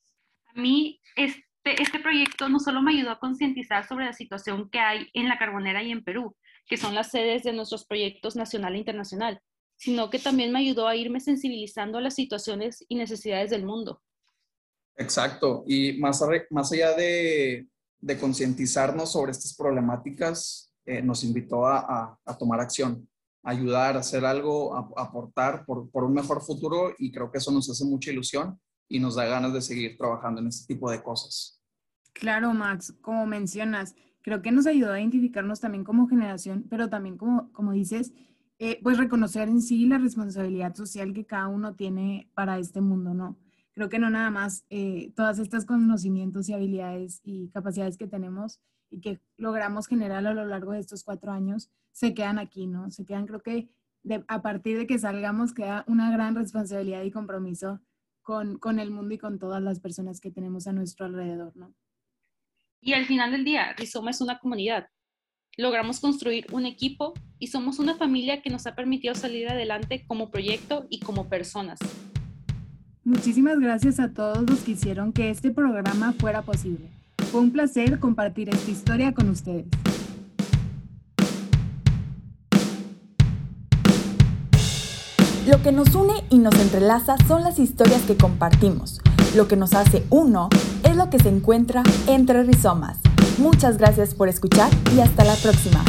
A 0.55 0.61
mí 0.61 1.01
este, 1.15 1.43
este 1.73 1.99
proyecto 1.99 2.49
no 2.49 2.59
solo 2.59 2.81
me 2.81 2.93
ayudó 2.93 3.11
a 3.11 3.19
concientizar 3.19 3.87
sobre 3.87 4.05
la 4.05 4.13
situación 4.13 4.69
que 4.69 4.79
hay 4.79 5.09
en 5.13 5.27
la 5.27 5.37
Carbonera 5.37 5.83
y 5.83 5.91
en 5.91 6.03
Perú, 6.03 6.35
que 6.67 6.77
son 6.77 6.95
las 6.95 7.11
sedes 7.11 7.43
de 7.43 7.53
nuestros 7.53 7.85
proyectos 7.85 8.35
nacional 8.35 8.75
e 8.75 8.79
internacional, 8.79 9.41
sino 9.75 10.09
que 10.09 10.19
también 10.19 10.51
me 10.51 10.59
ayudó 10.59 10.87
a 10.87 10.95
irme 10.95 11.19
sensibilizando 11.19 11.97
a 11.97 12.01
las 12.01 12.15
situaciones 12.15 12.85
y 12.87 12.95
necesidades 12.95 13.49
del 13.49 13.65
mundo. 13.65 14.01
Exacto, 14.95 15.63
y 15.67 15.93
más, 15.93 16.21
más 16.49 16.71
allá 16.71 16.93
de, 16.93 17.67
de 17.99 18.17
concientizarnos 18.17 19.11
sobre 19.11 19.31
estas 19.31 19.55
problemáticas, 19.55 20.73
eh, 20.85 21.01
nos 21.01 21.23
invitó 21.23 21.65
a, 21.65 21.79
a, 21.79 22.19
a 22.25 22.37
tomar 22.37 22.59
acción 22.59 23.07
ayudar, 23.43 23.97
hacer 23.97 24.25
algo, 24.25 24.75
aportar 24.97 25.65
por, 25.65 25.89
por, 25.89 26.03
un 26.03 26.13
mejor 26.13 26.41
futuro 26.41 26.93
y 26.97 27.11
creo 27.11 27.31
que 27.31 27.37
eso 27.37 27.51
nos 27.51 27.69
hace 27.69 27.85
mucha 27.85 28.11
ilusión 28.11 28.59
y 28.87 28.99
nos 28.99 29.15
da 29.15 29.25
ganas 29.25 29.53
de 29.53 29.61
seguir 29.61 29.97
trabajando 29.97 30.41
en 30.41 30.47
este 30.47 30.73
tipo 30.73 30.89
de 30.91 31.01
cosas. 31.01 31.58
Claro, 32.19 32.53
Max, 32.53 32.93
como 32.99 33.25
mencionas, 33.25 33.95
creo 34.21 34.41
que 34.41 34.51
nos 34.51 34.67
ayudó 34.67 34.91
a 34.91 34.99
identificarnos 34.99 35.61
también 35.61 35.85
como 35.85 36.07
generación, 36.09 36.65
pero 36.69 36.89
también 36.89 37.17
como, 37.17 37.49
como 37.53 37.71
dices, 37.71 38.11
eh, 38.59 38.77
pues 38.83 38.97
reconocer 38.97 39.47
en 39.47 39.61
sí 39.61 39.85
la 39.85 39.99
responsabilidad 39.99 40.75
social 40.75 41.13
que 41.13 41.25
cada 41.25 41.47
uno 41.47 41.75
tiene 41.75 42.29
para 42.33 42.59
este 42.59 42.81
mundo, 42.81 43.13
¿no? 43.13 43.37
Creo 43.73 43.87
que 43.87 43.99
no 43.99 44.09
nada 44.09 44.29
más 44.31 44.65
eh, 44.69 45.13
todas 45.15 45.39
estas 45.39 45.65
conocimientos 45.65 46.49
y 46.49 46.53
habilidades 46.53 47.21
y 47.23 47.47
capacidades 47.51 47.97
que 47.97 48.07
tenemos 48.07 48.59
y 48.89 48.99
que 48.99 49.21
logramos 49.37 49.87
generar 49.87 50.27
a 50.27 50.33
lo 50.33 50.45
largo 50.45 50.73
de 50.73 50.79
estos 50.79 51.05
cuatro 51.05 51.31
años 51.31 51.71
se 51.93 52.13
quedan 52.13 52.37
aquí, 52.37 52.67
¿no? 52.67 52.91
Se 52.91 53.05
quedan, 53.05 53.27
creo 53.27 53.41
que 53.41 53.69
a 54.27 54.41
partir 54.41 54.77
de 54.77 54.87
que 54.87 54.99
salgamos 54.99 55.53
queda 55.53 55.85
una 55.87 56.11
gran 56.11 56.35
responsabilidad 56.35 57.03
y 57.03 57.11
compromiso 57.11 57.79
con, 58.21 58.57
con 58.59 58.79
el 58.79 58.91
mundo 58.91 59.13
y 59.15 59.17
con 59.17 59.39
todas 59.39 59.63
las 59.63 59.79
personas 59.79 60.19
que 60.19 60.31
tenemos 60.31 60.67
a 60.67 60.73
nuestro 60.73 61.05
alrededor, 61.05 61.55
¿no? 61.55 61.73
Y 62.81 62.93
al 62.93 63.05
final 63.05 63.31
del 63.31 63.43
día, 63.43 63.73
Rizoma 63.77 64.11
es 64.11 64.21
una 64.21 64.39
comunidad. 64.39 64.87
Logramos 65.57 65.99
construir 65.99 66.47
un 66.53 66.65
equipo 66.65 67.13
y 67.37 67.47
somos 67.47 67.77
una 67.77 67.95
familia 67.95 68.41
que 68.41 68.49
nos 68.49 68.65
ha 68.67 68.75
permitido 68.75 69.15
salir 69.15 69.49
adelante 69.49 70.05
como 70.07 70.31
proyecto 70.31 70.87
y 70.89 70.99
como 70.99 71.27
personas. 71.27 71.79
Muchísimas 73.03 73.59
gracias 73.59 73.99
a 73.99 74.13
todos 74.13 74.49
los 74.49 74.59
que 74.59 74.71
hicieron 74.71 75.11
que 75.11 75.29
este 75.29 75.51
programa 75.51 76.13
fuera 76.13 76.41
posible. 76.41 76.87
Fue 77.31 77.41
un 77.41 77.51
placer 77.51 77.99
compartir 77.99 78.47
esta 78.47 78.71
historia 78.71 79.13
con 79.13 79.29
ustedes. 79.29 79.65
Lo 85.45 85.61
que 85.61 85.71
nos 85.73 85.93
une 85.95 86.13
y 86.29 86.37
nos 86.37 86.53
entrelaza 86.55 87.17
son 87.27 87.43
las 87.43 87.59
historias 87.59 88.03
que 88.03 88.15
compartimos. 88.15 89.01
Lo 89.35 89.47
que 89.47 89.57
nos 89.57 89.73
hace 89.73 90.03
uno 90.09 90.47
lo 90.99 91.09
que 91.09 91.17
se 91.17 91.29
encuentra 91.29 91.81
entre 92.07 92.43
rizomas. 92.43 92.97
Muchas 93.37 93.77
gracias 93.77 94.13
por 94.13 94.27
escuchar 94.27 94.69
y 94.93 94.99
hasta 94.99 95.23
la 95.23 95.35
próxima. 95.35 95.81